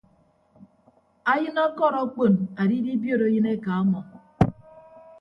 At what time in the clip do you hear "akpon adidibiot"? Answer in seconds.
2.03-3.21